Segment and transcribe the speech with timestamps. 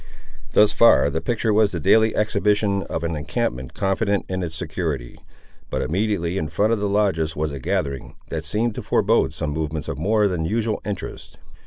[0.53, 5.19] Thus far the picture was the daily exhibition of an encampment confident in its security.
[5.69, 9.51] But immediately in front of the lodges was a gathering, that seemed to forbode some
[9.51, 11.37] movements of more than usual interest.